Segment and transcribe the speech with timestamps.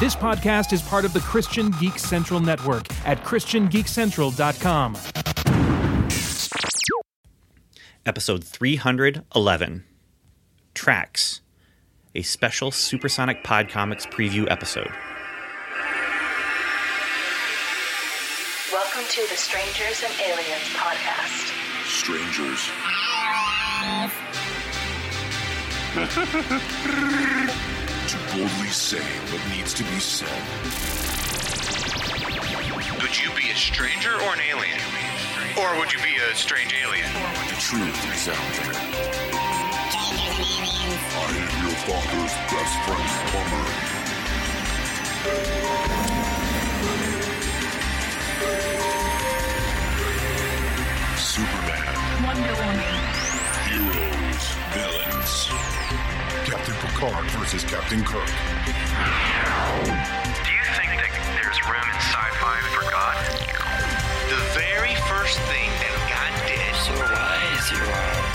[0.00, 4.96] This podcast is part of the Christian Geek Central Network at ChristianGeekCentral.com.
[8.06, 9.84] Episode 311
[10.72, 11.42] Tracks,
[12.14, 14.90] a special Supersonic Pod Comics preview episode.
[18.72, 21.52] Welcome to the Strangers and Aliens podcast.
[21.84, 22.70] Strangers.
[28.30, 29.02] to boldly say
[29.32, 30.28] what needs to be said.
[33.00, 34.80] Would you be a stranger or an alien?
[35.58, 37.12] Or would you be a strange alien?
[37.48, 38.74] The truth is out there.
[41.16, 43.66] I am your father's best friend, Plumber.
[51.18, 51.94] Superman.
[52.24, 52.94] Wonder Woman.
[53.68, 54.29] Heroes.
[54.72, 55.48] Villains.
[56.44, 58.26] Captain Picard versus Captain Kirk.
[59.84, 63.16] Do you think that there's room in sci-fi for God?
[64.30, 66.70] The very first thing that God did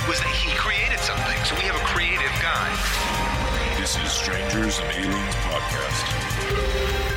[0.07, 1.37] was that he created something.
[1.45, 2.71] So we have a creative God.
[3.79, 7.14] This is Strangers and Aliens Podcast.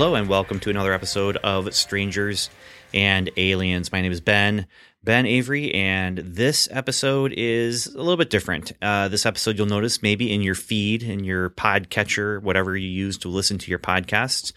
[0.00, 2.48] Hello, and welcome to another episode of Strangers
[2.94, 3.92] and Aliens.
[3.92, 4.66] My name is Ben,
[5.04, 8.72] Ben Avery, and this episode is a little bit different.
[8.80, 13.18] Uh, this episode, you'll notice maybe in your feed, in your podcatcher, whatever you use
[13.18, 14.54] to listen to your podcasts.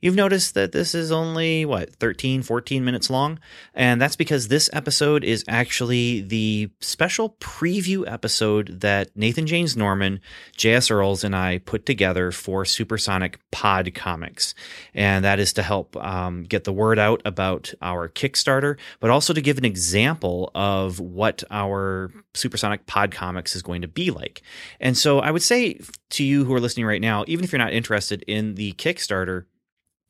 [0.00, 3.38] You've noticed that this is only, what, 13, 14 minutes long?
[3.72, 10.20] And that's because this episode is actually the special preview episode that Nathan James Norman,
[10.54, 10.90] J.S.
[10.90, 14.54] Earls, and I put together for Supersonic Pod Comics.
[14.92, 19.32] And that is to help um, get the word out about our Kickstarter, but also
[19.32, 24.42] to give an example of what our Supersonic Pod Comics is going to be like.
[24.78, 25.80] And so I would say
[26.10, 29.46] to you who are listening right now, even if you're not interested in the Kickstarter,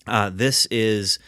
[0.06, 1.18] uh, this is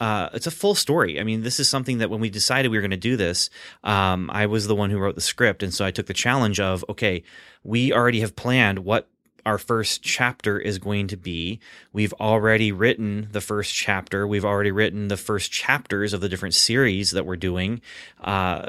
[0.00, 1.18] uh, it's a full story.
[1.18, 3.50] I mean, this is something that when we decided we were going to do this,
[3.82, 6.60] um, I was the one who wrote the script, and so I took the challenge
[6.60, 7.22] of okay,
[7.64, 9.08] we already have planned what
[9.44, 11.58] our first chapter is going to be.
[11.92, 14.26] We've already written the first chapter.
[14.26, 17.80] We've already written the first chapters of the different series that we're doing.
[18.20, 18.68] Uh,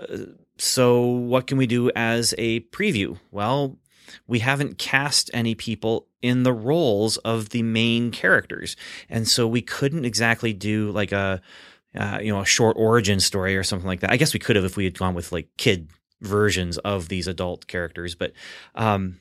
[0.57, 3.19] so, what can we do as a preview?
[3.31, 3.77] Well,
[4.27, 8.75] we haven't cast any people in the roles of the main characters,
[9.09, 11.41] and so we couldn't exactly do like a
[11.97, 14.11] uh, you know a short origin story or something like that.
[14.11, 15.89] I guess we could have if we had gone with like kid
[16.21, 18.33] versions of these adult characters, but
[18.75, 19.19] um,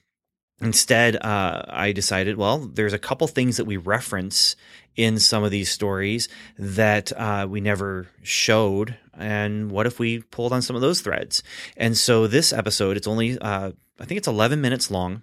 [0.61, 4.57] instead, uh, I decided well, there's a couple things that we reference
[4.97, 6.29] in some of these stories
[6.59, 8.97] that uh, we never showed.
[9.19, 11.43] And what if we pulled on some of those threads?
[11.77, 15.23] And so this episode, it's only, uh, I think it's 11 minutes long,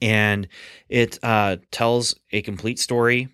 [0.00, 0.48] and
[0.88, 3.28] it uh, tells a complete story.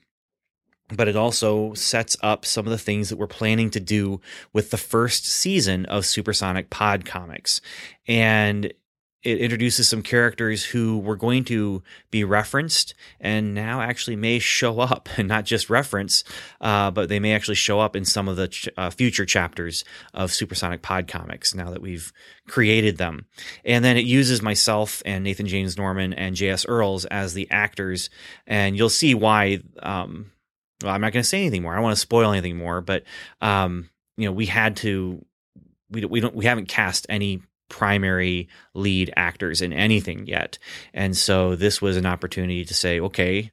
[0.92, 4.20] But it also sets up some of the things that we're planning to do
[4.52, 7.60] with the first season of Supersonic Pod Comics.
[8.08, 8.72] And
[9.22, 14.80] it introduces some characters who were going to be referenced and now actually may show
[14.80, 16.24] up and not just reference,
[16.60, 19.84] uh, but they may actually show up in some of the ch- uh, future chapters
[20.14, 22.12] of Supersonic Pod Comics now that we've
[22.48, 23.26] created them.
[23.64, 26.64] And then it uses myself and Nathan James Norman and J.S.
[26.66, 28.08] Earls as the actors,
[28.46, 29.60] and you'll see why.
[29.82, 30.32] Um,
[30.82, 31.72] well, I'm not going to say anything more.
[31.72, 33.04] I don't want to spoil anything more, but
[33.42, 35.24] um, you know, we had to.
[35.90, 40.58] We we don't we haven't cast any primary lead actors in anything yet.
[40.92, 43.50] And so this was an opportunity to say, okay,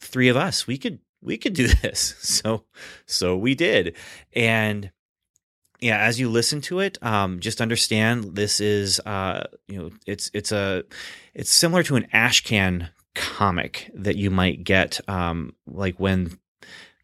[0.00, 2.16] three of us, we could we could do this.
[2.18, 2.64] So
[3.06, 3.96] so we did.
[4.34, 4.90] And
[5.80, 10.30] yeah, as you listen to it, um, just understand this is uh, you know, it's
[10.34, 10.84] it's a
[11.32, 16.38] it's similar to an ashcan comic that you might get um, like when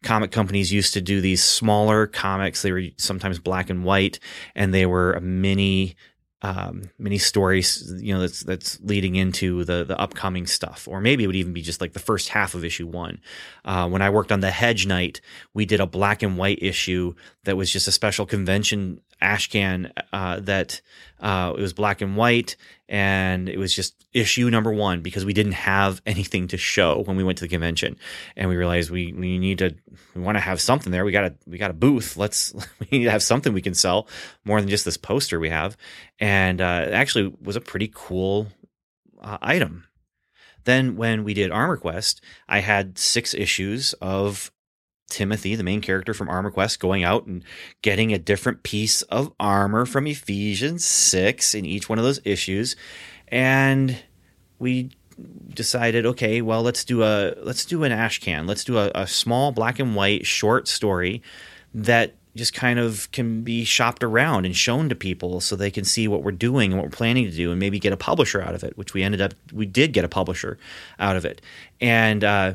[0.03, 4.19] comic companies used to do these smaller comics they were sometimes black and white
[4.55, 5.95] and they were a mini
[6.43, 6.83] um,
[7.17, 11.35] stories, you know, that's that's leading into the the upcoming stuff, or maybe it would
[11.35, 13.19] even be just like the first half of issue one.
[13.65, 15.19] Uh, when I worked on the Hedge Knight,
[15.53, 20.39] we did a black and white issue that was just a special convention ashcan uh,
[20.41, 20.81] that
[21.19, 22.55] uh, it was black and white,
[22.87, 27.17] and it was just issue number one because we didn't have anything to show when
[27.17, 27.97] we went to the convention,
[28.35, 29.75] and we realized we we need to
[30.15, 31.05] we want to have something there.
[31.05, 32.17] We got a we got a booth.
[32.17, 34.07] Let's we need to have something we can sell
[34.45, 35.77] more than just this poster we have,
[36.19, 38.47] and uh, it actually was a pretty cool
[39.21, 39.85] uh, item.
[40.65, 44.51] Then when we did Armor Quest, I had six issues of
[45.09, 47.43] Timothy, the main character from Armor Quest, going out and
[47.81, 52.75] getting a different piece of armor from Ephesians 6 in each one of those issues.
[53.29, 53.97] And
[54.59, 54.91] we
[55.53, 58.47] decided, okay, well, let's do a let's do an ash can.
[58.47, 61.21] Let's do a, a small black and white short story
[61.73, 65.83] that just kind of can be shopped around and shown to people so they can
[65.83, 68.41] see what we're doing and what we're planning to do and maybe get a publisher
[68.41, 70.57] out of it, which we ended up we did get a publisher
[70.99, 71.41] out of it.
[71.81, 72.53] And uh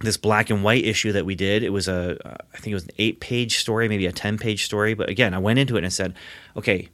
[0.00, 2.74] this black and white issue that we did it was a uh, i think it
[2.74, 4.94] was an eight page story maybe a 10 page story.
[4.94, 6.14] But again i went into it and I said
[6.56, 6.88] okay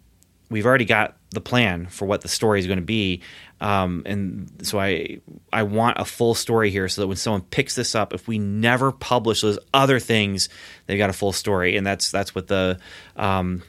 [0.50, 3.22] we've already got the plan for what the story is going to be.
[3.60, 5.18] Um, and so i
[5.52, 8.38] i want a full story here so that when someone picks this up if we
[8.38, 10.48] never publish those other things
[10.86, 11.76] they've got a full story.
[11.76, 12.78] And that's that's what the
[13.16, 13.62] um,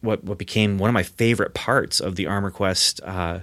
[0.00, 3.40] what what became one of my favorite parts of the armor quest uh,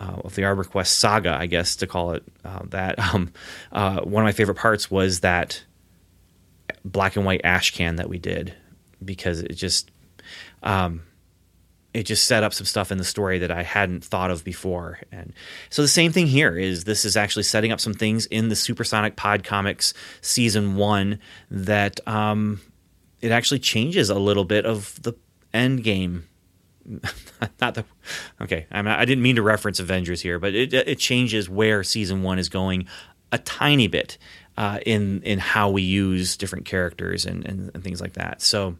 [0.00, 2.98] uh, of the Armor Quest saga, I guess to call it uh, that.
[3.14, 3.32] Um,
[3.70, 5.62] uh, one of my favorite parts was that
[6.84, 8.54] black and white ash can that we did
[9.04, 9.90] because it just
[10.62, 11.02] um,
[11.94, 14.98] it just set up some stuff in the story that I hadn't thought of before.
[15.12, 15.32] And
[15.70, 18.56] so the same thing here is this is actually setting up some things in the
[18.56, 21.20] Supersonic Pod Comics season one
[21.50, 22.60] that um,
[23.20, 25.14] it actually changes a little bit of the
[25.52, 26.26] end game
[27.60, 27.84] not the
[28.40, 28.66] okay.
[28.70, 32.22] I'm not, I didn't mean to reference Avengers here, but it it changes where season
[32.22, 32.86] one is going
[33.32, 34.18] a tiny bit
[34.56, 38.42] uh, in in how we use different characters and, and, and things like that.
[38.42, 38.76] So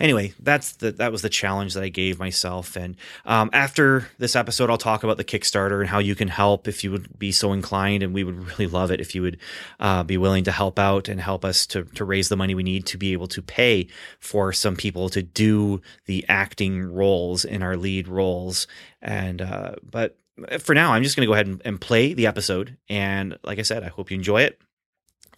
[0.00, 2.76] anyway, that's the that was the challenge that I gave myself.
[2.76, 6.68] And um, after this episode, I'll talk about the Kickstarter and how you can help
[6.68, 8.02] if you would be so inclined.
[8.02, 9.38] And we would really love it if you would
[9.80, 12.62] uh, be willing to help out and help us to to raise the money we
[12.62, 13.88] need to be able to pay
[14.20, 18.66] for some people to do the acting roles in our lead roles.
[19.00, 20.18] And uh, but
[20.60, 22.76] for now, I'm just going to go ahead and, and play the episode.
[22.88, 24.60] And like I said, I hope you enjoy it.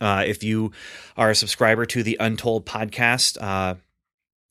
[0.00, 0.72] Uh, if you
[1.16, 3.74] are a subscriber to the Untold podcast, uh,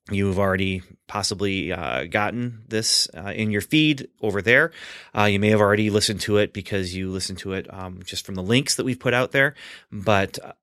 [0.09, 4.71] You've already possibly uh, gotten this uh, in your feed over there.
[5.17, 8.25] Uh, you may have already listened to it because you listened to it um, just
[8.25, 9.53] from the links that we've put out there.
[9.91, 10.53] But uh,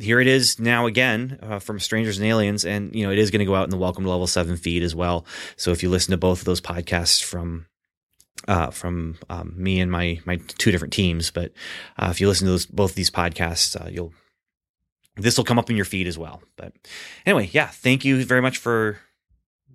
[0.00, 3.30] here it is now again uh, from Strangers and Aliens, and you know it is
[3.30, 5.26] going to go out in the Welcome to Level Seven feed as well.
[5.56, 7.66] So if you listen to both of those podcasts from
[8.48, 11.52] uh, from um, me and my my two different teams, but
[11.98, 14.14] if you listen to those both these podcasts, you'll
[15.16, 16.42] this will come up in your feed as well.
[16.56, 16.74] But
[17.24, 18.98] anyway, yeah, thank you very much for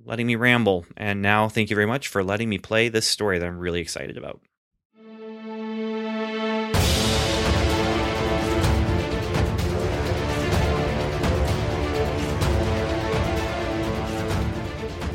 [0.06, 0.86] letting me ramble.
[0.96, 3.82] And now thank you very much for letting me play this story that I'm really
[3.82, 4.40] excited about.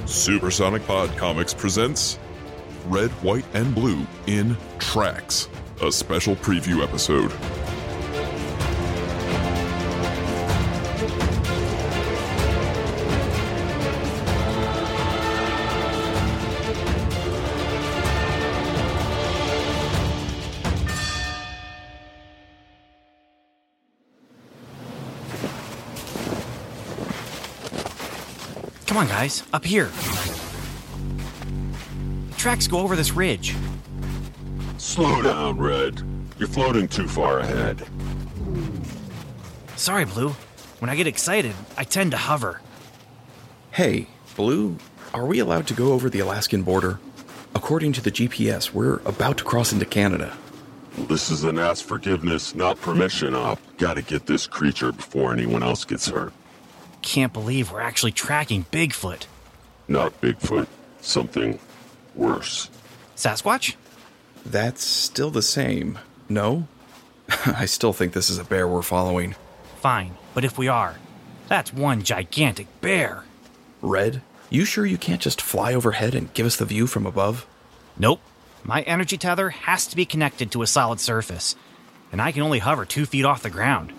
[0.06, 2.18] Supersonic Pod Comics presents
[2.86, 5.48] Red, White, and Blue in Tracks,
[5.82, 7.32] a special preview episode.
[28.96, 29.90] Come on, guys, up here.
[32.30, 33.54] The tracks go over this ridge.
[34.78, 36.00] Slow down, Red.
[36.38, 37.86] You're floating too far ahead.
[39.76, 40.30] Sorry, Blue.
[40.78, 42.62] When I get excited, I tend to hover.
[43.70, 44.78] Hey, Blue,
[45.12, 46.98] are we allowed to go over the Alaskan border?
[47.54, 50.34] According to the GPS, we're about to cross into Canada.
[51.00, 53.60] This is an ask forgiveness, not permission op.
[53.76, 56.32] Gotta get this creature before anyone else gets hurt.
[57.06, 59.26] Can't believe we're actually tracking Bigfoot.
[59.86, 60.66] Not Bigfoot.
[61.00, 61.60] Something
[62.16, 62.68] worse.
[63.14, 63.76] Sasquatch?
[64.44, 66.00] That's still the same.
[66.28, 66.66] No?
[67.46, 69.36] I still think this is a bear we're following.
[69.80, 70.96] Fine, but if we are,
[71.46, 73.22] that's one gigantic bear.
[73.80, 74.20] Red,
[74.50, 77.46] you sure you can't just fly overhead and give us the view from above?
[77.96, 78.20] Nope.
[78.64, 81.54] My energy tether has to be connected to a solid surface,
[82.10, 83.92] and I can only hover two feet off the ground.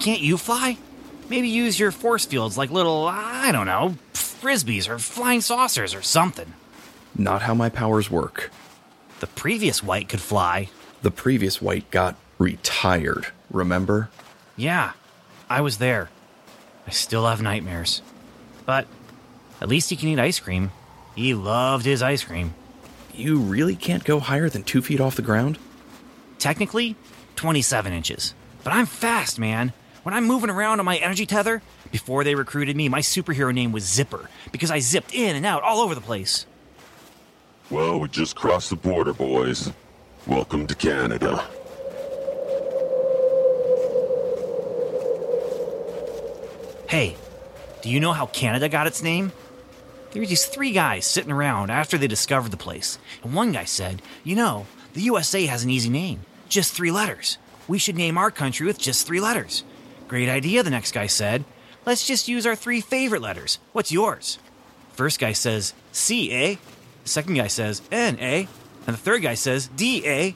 [0.00, 0.76] Can't you fly?
[1.28, 6.02] Maybe use your force fields like little, I don't know, frisbees or flying saucers or
[6.02, 6.54] something.
[7.16, 8.50] Not how my powers work.
[9.20, 10.68] The previous white could fly.
[11.02, 14.10] The previous white got retired, remember?
[14.56, 14.92] Yeah,
[15.50, 16.08] I was there.
[16.86, 18.00] I still have nightmares.
[18.64, 18.86] But
[19.60, 20.70] at least he can eat ice cream.
[21.14, 22.54] He loved his ice cream.
[23.12, 25.58] You really can't go higher than two feet off the ground?
[26.38, 26.94] Technically,
[27.36, 28.34] 27 inches.
[28.62, 29.72] But I'm fast, man.
[30.08, 31.60] When I'm moving around on my energy tether,
[31.92, 35.62] before they recruited me, my superhero name was Zipper because I zipped in and out
[35.62, 36.46] all over the place.
[37.68, 39.70] Well, we just crossed the border, boys.
[40.26, 41.44] Welcome to Canada.
[46.88, 47.14] Hey,
[47.82, 49.30] do you know how Canada got its name?
[50.12, 53.66] There were these three guys sitting around after they discovered the place, and one guy
[53.66, 57.36] said, You know, the USA has an easy name, just three letters.
[57.68, 59.64] We should name our country with just three letters.
[60.08, 61.44] Great idea, the next guy said.
[61.86, 63.58] Let's just use our three favorite letters.
[63.72, 64.38] What's yours?
[64.94, 66.56] First guy says C, eh?
[67.04, 68.46] The second guy says N, eh?
[68.86, 70.32] And the third guy says D, eh?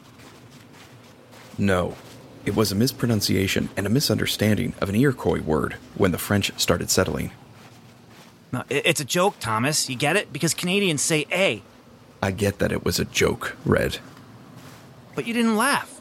[1.58, 1.96] No,
[2.44, 6.90] it was a mispronunciation and a misunderstanding of an Iroquois word when the French started
[6.90, 7.32] settling.
[8.52, 9.88] No, it's a joke, Thomas.
[9.88, 10.32] You get it?
[10.32, 11.62] Because Canadians say A,
[12.22, 13.98] I get that it was a joke, Red.
[15.14, 16.00] but you didn't laugh.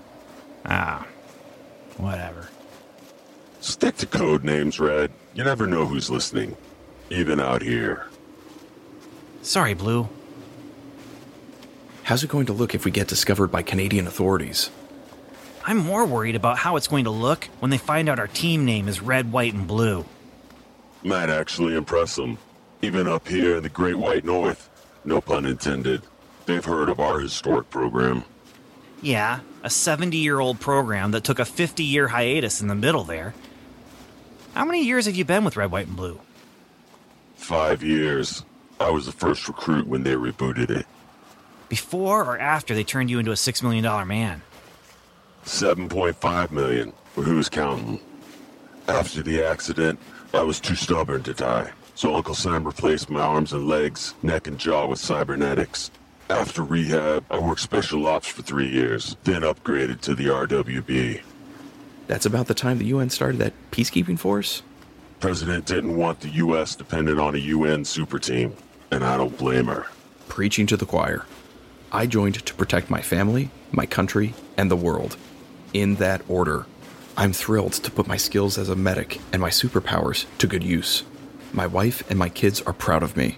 [0.65, 1.07] Ah,
[1.97, 2.49] whatever.
[3.61, 5.11] Stick to code names, Red.
[5.35, 6.57] You never know who's listening,
[7.11, 8.07] even out here.
[9.43, 10.09] Sorry, Blue.
[12.03, 14.71] How's it going to look if we get discovered by Canadian authorities?
[15.63, 18.65] I'm more worried about how it's going to look when they find out our team
[18.65, 20.05] name is red, white, and blue.
[21.03, 22.39] Might actually impress them.
[22.81, 24.69] Even up here in the Great White North.
[25.05, 26.01] No pun intended.
[26.47, 28.23] They've heard of our historic program.
[29.03, 33.03] Yeah, a 70 year old program that took a 50 year hiatus in the middle
[33.03, 33.35] there.
[34.53, 36.19] How many years have you been with Red, White, and Blue?
[37.35, 38.43] Five years.
[38.79, 40.85] I was the first recruit when they rebooted it.
[41.69, 44.41] Before or after they turned you into a $6 million man?
[45.45, 46.91] 7.5 million.
[47.15, 48.01] But who's counting?
[48.87, 49.99] After the accident,
[50.33, 51.71] I was too stubborn to die.
[51.95, 55.91] So Uncle Sam replaced my arms and legs, neck and jaw with cybernetics.
[56.29, 61.21] After rehab, I worked special ops for three years, then upgraded to the RWB.
[62.11, 64.63] That's about the time the UN started that peacekeeping force?
[65.21, 66.75] President didn't want the U.S.
[66.75, 68.53] dependent on a UN super team,
[68.91, 69.85] and I don't blame her.
[70.27, 71.25] Preaching to the choir.
[71.89, 75.15] I joined to protect my family, my country, and the world.
[75.73, 76.65] In that order.
[77.15, 81.03] I'm thrilled to put my skills as a medic and my superpowers to good use.
[81.53, 83.37] My wife and my kids are proud of me.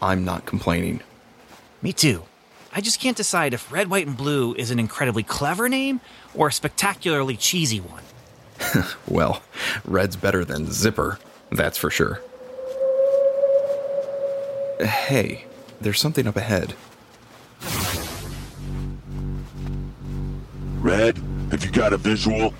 [0.00, 1.02] I'm not complaining.
[1.82, 2.22] Me too.
[2.76, 6.02] I just can't decide if Red, White, and Blue is an incredibly clever name
[6.34, 8.02] or a spectacularly cheesy one.
[9.08, 9.42] Well,
[9.84, 11.18] red's better than zipper,
[11.50, 12.20] that's for sure.
[14.78, 15.46] Hey,
[15.80, 16.74] there's something up ahead.
[20.80, 21.16] Red,
[21.50, 22.52] have you got a visual?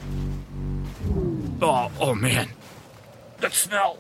[1.61, 2.49] Oh, oh man.
[3.41, 3.99] That smell.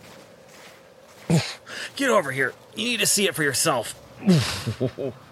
[1.96, 2.54] Get over here.
[2.74, 4.00] You need to see it for yourself.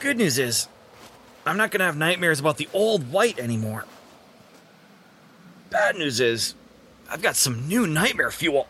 [0.00, 0.68] the good news is,
[1.46, 3.84] I'm not going to have nightmares about the old white anymore.
[5.70, 6.54] Bad news is,
[7.10, 8.68] I've got some new nightmare fuel.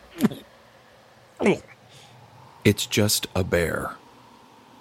[2.65, 3.97] It's just a bear.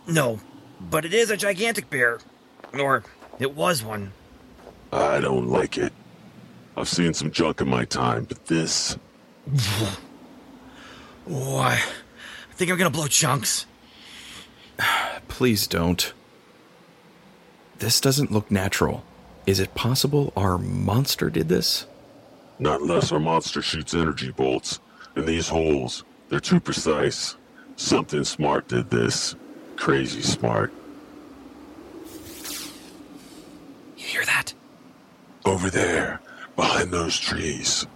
[0.08, 0.39] No,
[0.79, 2.20] but it is a gigantic bear.
[2.74, 3.03] Or
[3.39, 4.12] it was one.
[4.91, 5.94] I don't like it.
[6.75, 8.98] I've seen some junk in my time, but this.
[11.29, 13.65] Oh, I I think I'm going to blow chunks.
[15.27, 16.13] Please don't.
[17.80, 19.06] This doesn't look natural.
[19.46, 21.86] Is it possible our monster did this?
[22.60, 24.82] Not unless our monster shoots energy bolts.
[25.16, 27.38] And these holes, they're too precise.
[27.78, 29.36] Something smart did this.
[29.78, 30.74] Crazy smart.
[33.96, 34.54] You hear that?
[35.46, 36.20] Over there,
[36.58, 37.88] behind those trees.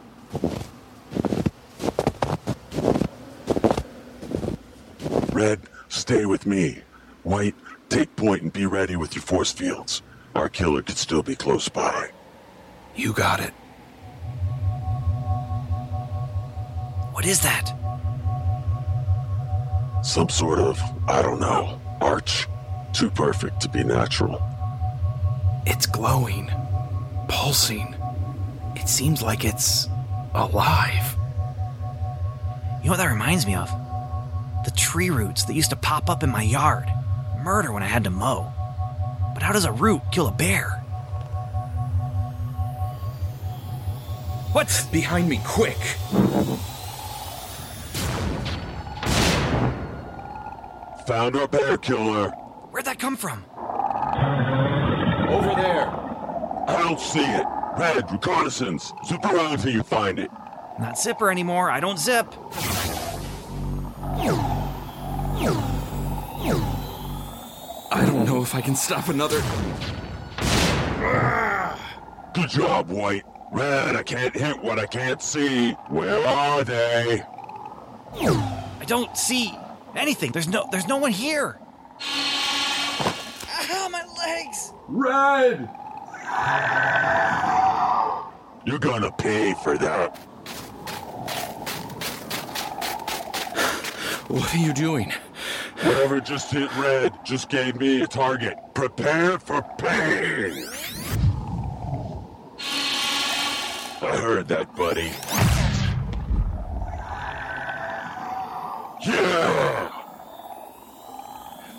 [5.34, 5.60] Red,
[5.90, 6.80] stay with me.
[7.24, 7.56] White,
[7.94, 10.02] take point and be ready with your force fields.
[10.34, 12.10] Our killer could still be close by.
[12.96, 13.52] You got it.
[17.14, 17.70] What is that?
[20.04, 22.48] Some sort of, I don't know, arch.
[22.94, 24.42] Too perfect to be natural.
[25.68, 26.52] It's glowing,
[27.28, 27.96] pulsing.
[28.76, 29.88] It seems like it's
[30.34, 31.16] alive.
[32.80, 33.70] You know what that reminds me of?
[34.66, 36.92] The tree roots that used to pop up in my yard.
[37.44, 38.52] Murder when I had to mow.
[39.34, 40.80] But how does a root kill a bear?
[44.54, 44.86] What's.
[44.86, 45.78] Behind me, quick!
[51.08, 52.30] Found our bear killer.
[52.72, 53.44] Where'd that come from?
[55.28, 55.90] Over there!
[56.68, 57.46] I don't see it.
[57.78, 58.94] Red, reconnaissance.
[59.06, 60.32] Zip around until you find it.
[60.80, 61.70] Not zipper anymore.
[61.70, 62.34] I don't zip.
[68.44, 69.42] If I can stop another.
[72.34, 73.24] Good job, White.
[73.52, 75.72] Red, I can't hit what I can't see.
[75.88, 77.24] Where are they?
[78.16, 79.58] I don't see
[79.96, 80.32] anything.
[80.34, 81.58] There's no there's no one here.
[83.72, 84.74] Ow, my legs!
[84.88, 85.70] Red!
[88.66, 90.18] You're gonna pay for that.
[94.28, 95.14] What are you doing?
[95.86, 98.58] Whatever just hit red just gave me a target.
[98.74, 100.70] Prepare for pain!
[104.02, 105.12] I heard that, buddy.
[109.06, 109.92] Yeah!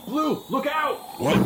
[0.07, 0.99] Blue, look out!
[1.19, 1.37] What?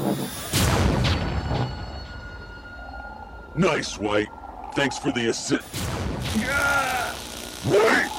[3.57, 4.29] Nice, White.
[4.75, 5.65] Thanks for the assist.
[6.37, 7.13] Yeah!
[7.65, 8.11] White!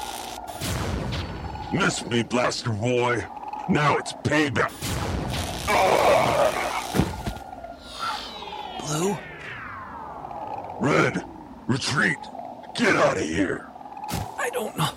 [1.73, 3.25] Miss me, blaster boy.
[3.69, 4.71] Now it's payback.
[8.81, 9.15] Blue?
[10.81, 11.23] Red,
[11.67, 12.17] retreat.
[12.73, 13.67] Get out of here.
[14.39, 14.89] I don't know.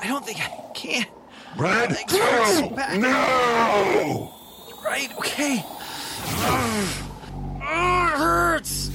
[0.00, 1.04] I don't think I can.
[1.56, 2.70] Red, go!
[2.76, 3.00] back.
[3.00, 4.32] No!
[4.84, 5.64] Right, okay.
[6.44, 6.88] Ugh,
[7.56, 8.90] it hurts.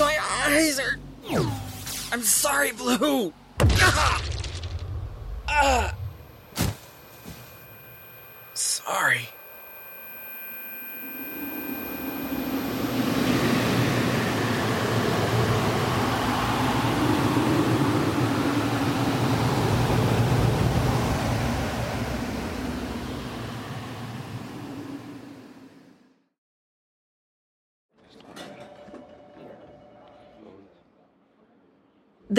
[0.00, 0.98] My eyes are.
[2.10, 3.32] I'm sorry, Blue.
[5.52, 5.94] Ah.
[8.54, 9.28] Sorry.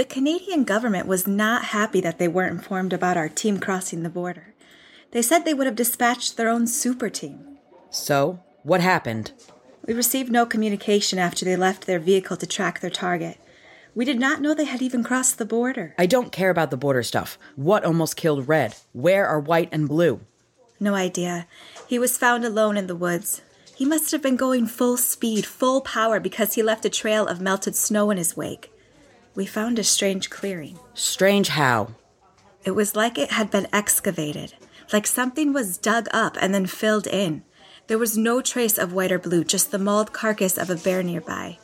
[0.01, 4.09] The Canadian government was not happy that they weren't informed about our team crossing the
[4.09, 4.55] border.
[5.11, 7.59] They said they would have dispatched their own super team.
[7.91, 9.31] So, what happened?
[9.85, 13.37] We received no communication after they left their vehicle to track their target.
[13.93, 15.93] We did not know they had even crossed the border.
[15.99, 17.37] I don't care about the border stuff.
[17.55, 18.73] What almost killed Red?
[18.93, 20.21] Where are White and Blue?
[20.79, 21.45] No idea.
[21.85, 23.43] He was found alone in the woods.
[23.75, 27.39] He must have been going full speed, full power, because he left a trail of
[27.39, 28.71] melted snow in his wake.
[29.35, 30.77] We found a strange clearing.
[30.93, 31.95] Strange how?
[32.63, 34.53] It was like it had been excavated,
[34.91, 37.43] like something was dug up and then filled in.
[37.87, 41.01] There was no trace of white or blue, just the mauled carcass of a bear
[41.01, 41.57] nearby.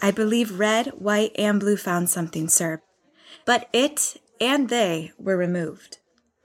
[0.00, 2.80] I believe red, white, and blue found something, sir.
[3.44, 5.98] But it and they were removed.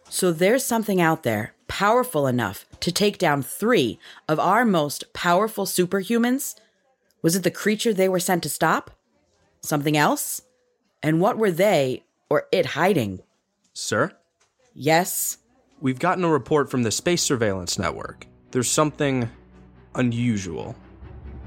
[0.09, 5.65] So there's something out there powerful enough to take down three of our most powerful
[5.65, 6.55] superhumans?
[7.21, 8.91] Was it the creature they were sent to stop?
[9.61, 10.41] Something else?
[11.03, 13.21] And what were they or it hiding?
[13.73, 14.11] Sir,
[14.73, 15.37] Yes?
[15.79, 18.25] we've gotten a report from the Space Surveillance Network.
[18.51, 19.29] There's something
[19.95, 20.75] unusual.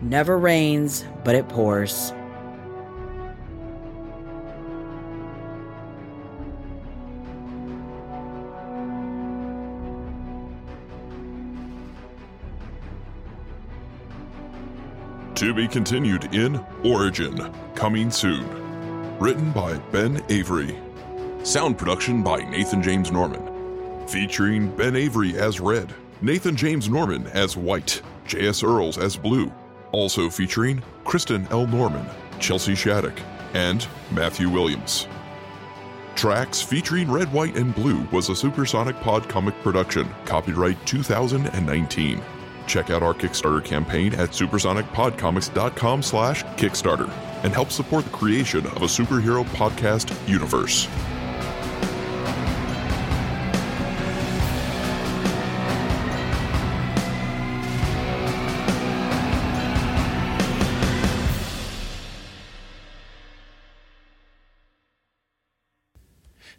[0.00, 2.12] Never rains, but it pours.
[15.36, 18.44] To be continued in Origin, coming soon.
[19.20, 20.78] Written by Ben Avery.
[21.42, 24.08] Sound production by Nathan James Norman.
[24.08, 28.62] Featuring Ben Avery as Red, Nathan James Norman as White, J.S.
[28.62, 29.52] Earls as Blue.
[29.92, 31.66] Also featuring Kristen L.
[31.66, 32.06] Norman,
[32.38, 33.20] Chelsea Shattuck,
[33.52, 35.06] and Matthew Williams.
[36.14, 42.22] Tracks featuring Red, White, and Blue was a Supersonic Pod comic production, copyright 2019.
[42.70, 47.10] Check out our Kickstarter campaign at supersonicpodcomics.com slash Kickstarter
[47.42, 50.86] and help support the creation of a superhero podcast universe.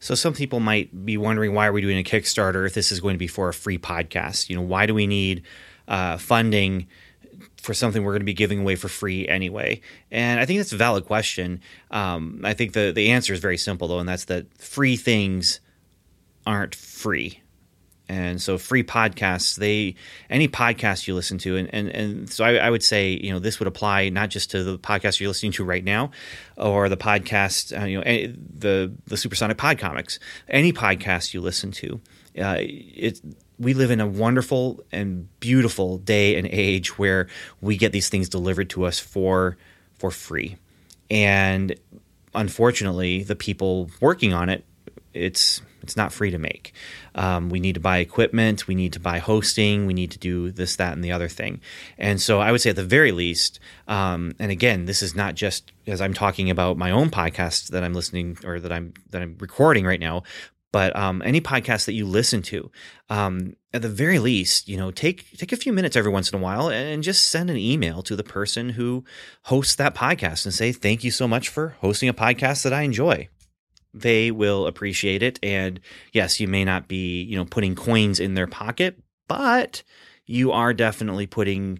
[0.02, 3.00] So some people might be wondering why are we doing a Kickstarter if this is
[3.00, 4.50] going to be for a free podcast?
[4.50, 5.44] You know, why do we need
[5.92, 6.88] uh, funding
[7.62, 9.82] for something we're going to be giving away for free anyway?
[10.10, 11.62] And I think that's a valid question.
[11.92, 15.60] Um, I think the the answer is very simple though, and that's that free things
[16.48, 17.42] aren't free.
[18.08, 19.96] And so free podcasts, they
[20.30, 23.40] any podcast you listen to, and and, and so I, I would say, you know,
[23.40, 26.12] this would apply not just to the podcast you're listening to right now,
[26.58, 31.72] or the podcast, uh, you know, the the Supersonic Pod Comics, any podcast you listen
[31.72, 32.02] to.
[32.38, 33.22] Uh, it
[33.62, 37.28] we live in a wonderful and beautiful day and age where
[37.62, 39.58] we get these things delivered to us for
[39.94, 40.58] for free,
[41.10, 41.76] and
[42.34, 44.66] unfortunately, the people working on it,
[45.14, 46.74] it's it's not free to make.
[47.16, 48.68] Um, we need to buy equipment.
[48.68, 49.86] We need to buy hosting.
[49.86, 51.60] We need to do this, that, and the other thing.
[51.98, 55.36] And so I would say at the very least, um, and again, this is not
[55.36, 59.22] just as I'm talking about my own podcast that I'm listening or that I'm that
[59.22, 60.24] I'm recording right now,
[60.72, 62.72] but um, any podcast that you listen to,
[63.10, 66.40] um, at the very least, you know, take take a few minutes every once in
[66.40, 69.04] a while and just send an email to the person who
[69.44, 72.82] hosts that podcast and say thank you so much for hosting a podcast that I
[72.84, 73.28] enjoy.
[73.94, 75.40] they will appreciate it.
[75.44, 75.80] And
[76.14, 79.84] yes, you may not be, you know, putting coins in their pocket, but
[80.26, 81.80] you are definitely putting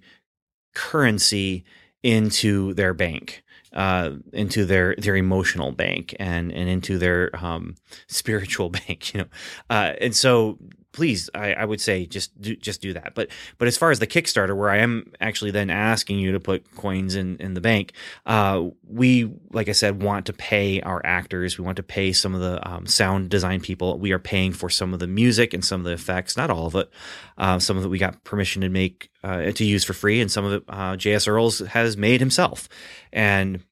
[0.76, 1.64] currency
[2.04, 7.76] into their bank, uh, into their their emotional bank, and and into their um,
[8.08, 9.14] spiritual bank.
[9.14, 9.28] You know,
[9.70, 10.58] uh, and so
[10.92, 13.14] please, I, I would say just do just do that.
[13.16, 16.40] But but as far as the Kickstarter, where I am actually then asking you to
[16.40, 17.94] put coins in in the bank,
[18.26, 21.58] uh, we like I said want to pay our actors.
[21.58, 23.98] We want to pay some of the um, sound design people.
[23.98, 26.68] We are paying for some of the music and some of the effects, not all
[26.68, 26.90] of it.
[27.38, 30.32] Uh, some of it we got permission to make uh, to use for free, and
[30.32, 31.28] some of it uh, J.S.
[31.28, 32.68] Earls has made himself,
[33.12, 33.64] and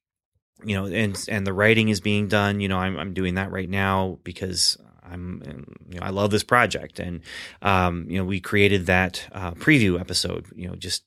[0.63, 2.59] you know, and and the writing is being done.
[2.59, 4.77] You know, I'm I'm doing that right now because
[5.11, 5.41] I'm,
[5.89, 7.21] you know, I love this project, and
[7.61, 11.03] um, you know, we created that uh, preview episode, you know, just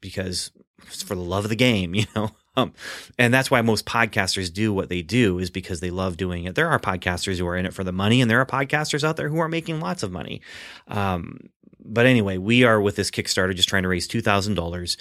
[0.00, 0.50] because
[0.84, 2.30] for the love of the game, you know.
[2.56, 2.72] Um,
[3.18, 6.56] and that's why most podcasters do what they do is because they love doing it.
[6.56, 9.16] There are podcasters who are in it for the money, and there are podcasters out
[9.16, 10.40] there who are making lots of money.
[10.88, 14.62] Um, but anyway, we are with this Kickstarter just trying to raise two thousand uh,
[14.62, 14.96] dollars.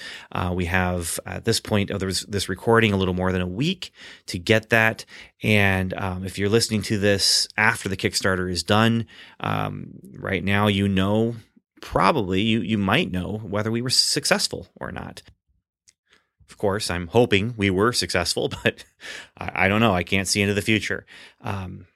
[0.54, 3.92] We have at this point of this, this recording a little more than a week
[4.28, 5.06] to get that.
[5.44, 9.08] And um, if you're listening to this after the Kickstarter is done,
[9.40, 11.36] um, right now you know
[11.82, 15.22] probably you you might know whether we were successful or not.
[16.50, 18.84] Of course, I'm hoping we were successful, but
[19.38, 19.94] I, I don't know.
[19.94, 21.06] I can't see into the future.
[21.42, 21.88] Um,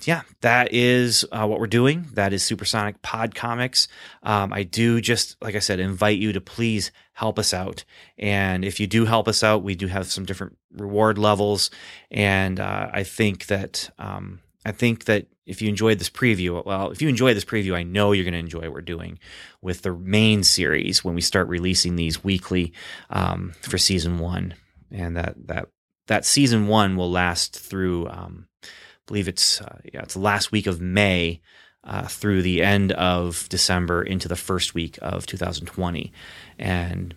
[0.05, 2.07] yeah, that is uh, what we're doing.
[2.15, 3.89] That is Supersonic Pod Comics.
[4.23, 7.85] Um, I do just, like I said, invite you to please help us out.
[8.17, 11.71] And if you do help us out, we do have some different reward levels.
[12.11, 16.91] And uh, I think that um, I think that if you enjoyed this preview, well,
[16.91, 19.19] if you enjoy this preview, I know you're going to enjoy what we're doing
[19.63, 22.73] with the main series when we start releasing these weekly
[23.11, 24.55] um, for season one.
[24.93, 25.69] And that that
[26.07, 28.09] that season one will last through.
[29.09, 31.41] Believe it's uh, yeah, it's last week of May
[31.83, 36.13] uh, through the end of December into the first week of 2020,
[36.59, 37.15] and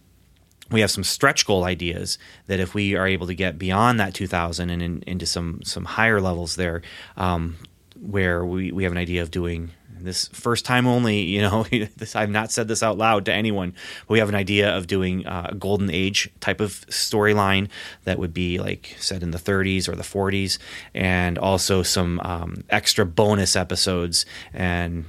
[0.72, 4.14] we have some stretch goal ideas that if we are able to get beyond that
[4.14, 6.82] 2000 and in, into some some higher levels there,
[7.18, 7.58] um,
[8.00, 9.72] where we, we have an idea of doing
[10.04, 11.64] this first time only, you know,
[11.98, 13.74] this, I've not said this out loud to anyone,
[14.08, 17.70] but we have an idea of doing uh, a golden age type of storyline
[18.04, 20.58] that would be like set in the 30s or the 40s,
[20.94, 25.06] and also some um, extra bonus episodes and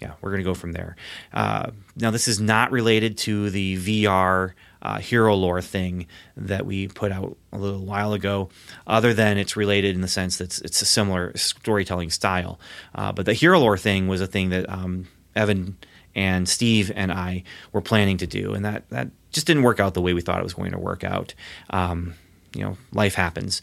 [0.00, 0.96] yeah, we're going to go from there.
[1.32, 4.52] Uh, now, this is not related to the VR
[4.84, 8.50] uh, hero lore thing that we put out a little while ago,
[8.86, 12.60] other than it's related in the sense that it's, it's a similar storytelling style.
[12.94, 15.76] Uh, but the hero lore thing was a thing that um, Evan
[16.14, 17.42] and Steve and I
[17.72, 20.38] were planning to do, and that that just didn't work out the way we thought
[20.38, 21.34] it was going to work out.
[21.70, 22.14] Um,
[22.54, 23.62] you know, life happens,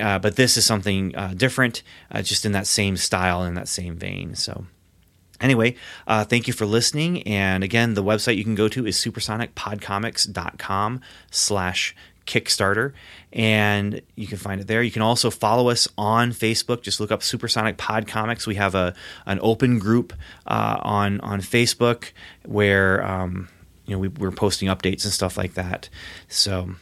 [0.00, 3.68] uh, but this is something uh, different, uh, just in that same style in that
[3.68, 4.34] same vein.
[4.34, 4.66] So.
[5.42, 5.74] Anyway,
[6.06, 7.22] uh, thank you for listening.
[7.24, 11.00] And again, the website you can go to is supersonicpodcomics.com
[11.30, 12.92] slash Kickstarter,
[13.32, 14.80] and you can find it there.
[14.80, 16.82] You can also follow us on Facebook.
[16.82, 18.46] Just look up Supersonic Pod Comics.
[18.46, 18.94] We have a
[19.26, 20.12] an open group
[20.46, 22.12] uh, on on Facebook
[22.44, 23.48] where um,
[23.86, 25.88] you know we, we're posting updates and stuff like that.
[26.28, 26.76] So,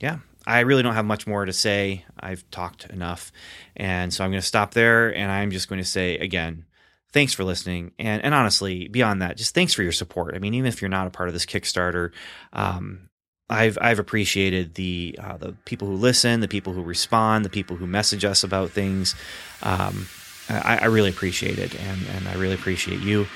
[0.00, 2.04] yeah, I really don't have much more to say.
[2.18, 3.30] I've talked enough,
[3.76, 5.14] and so I'm going to stop there.
[5.14, 6.64] And I'm just going to say again
[7.12, 7.92] thanks for listening.
[7.98, 10.34] And, and honestly, beyond that, just thanks for your support.
[10.34, 12.12] I mean, even if you're not a part of this Kickstarter,
[12.52, 13.10] um,
[13.48, 17.76] I've I've appreciated the uh, the people who listen, the people who respond, the people
[17.76, 19.16] who message us about things.
[19.62, 20.06] Um,
[20.48, 23.26] I, I really appreciate it, and, and I really appreciate you.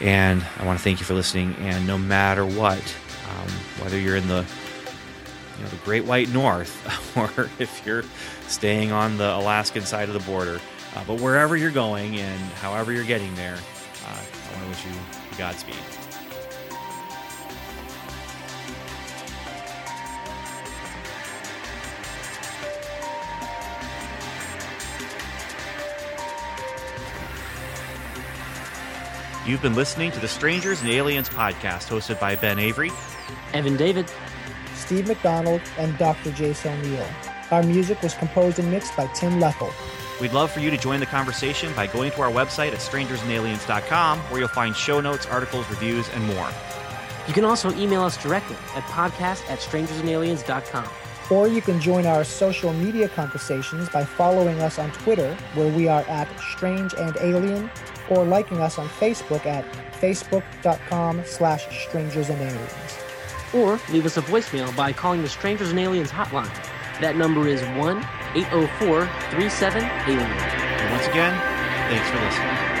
[0.00, 1.54] And I want to thank you for listening.
[1.58, 2.96] And no matter what,
[3.28, 3.48] um,
[3.80, 4.44] whether you're in the
[5.56, 8.04] you know the Great White North, or if you're
[8.46, 10.60] staying on the Alaskan side of the border,
[10.94, 13.56] uh, but wherever you're going and however you're getting there,
[14.06, 14.92] uh, I want to wish you
[15.36, 15.76] Godspeed.
[29.46, 32.90] You've been listening to the Strangers and Aliens podcast, hosted by Ben Avery,
[33.52, 34.10] Evan David,
[34.74, 36.32] Steve McDonald, and Dr.
[36.32, 37.06] Jason O'Neill.
[37.50, 39.70] Our music was composed and mixed by Tim Leffel.
[40.20, 44.18] We'd love for you to join the conversation by going to our website at strangersandaliens.com,
[44.20, 46.48] where you'll find show notes, articles, reviews, and more.
[47.26, 50.88] You can also email us directly at podcast at strangersandaliens.com.
[51.30, 55.88] Or you can join our social media conversations by following us on Twitter, where we
[55.88, 57.70] are at Strange and Alien,
[58.10, 59.64] or liking us on Facebook at
[60.00, 62.98] facebook.com slash strangers and aliens.
[63.54, 66.52] Or leave us a voicemail by calling the Strangers and Aliens hotline.
[67.00, 70.20] That number is 1 804 37 Alien.
[70.20, 71.32] And once again,
[71.88, 72.73] thanks for listening.